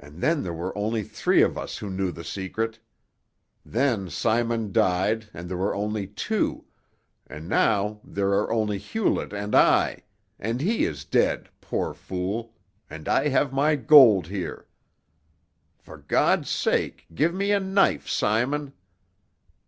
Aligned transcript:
"And 0.00 0.20
then 0.20 0.42
there 0.42 0.52
were 0.52 0.76
only 0.76 1.04
three 1.04 1.42
of 1.42 1.56
us 1.56 1.78
who 1.78 1.88
knew 1.90 2.10
the 2.10 2.24
secret. 2.24 2.80
Then 3.64 4.10
Simon 4.10 4.72
died 4.72 5.28
and 5.32 5.48
there 5.48 5.56
were 5.56 5.76
only 5.76 6.08
two, 6.08 6.64
and 7.24 7.48
now 7.48 8.00
there 8.02 8.30
are 8.30 8.52
only 8.52 8.78
Hewlett 8.78 9.32
and 9.32 9.54
I, 9.54 10.02
and 10.40 10.60
he 10.60 10.84
is 10.84 11.04
dead, 11.04 11.50
poor 11.60 11.94
fool, 11.94 12.52
and 12.90 13.08
I 13.08 13.28
have 13.28 13.52
my 13.52 13.76
gold 13.76 14.26
here. 14.26 14.66
For 15.78 15.98
God's 15.98 16.50
sake 16.50 17.06
give 17.14 17.32
me 17.32 17.52
a 17.52 17.60
knife, 17.60 18.08
Simon!" 18.08 18.72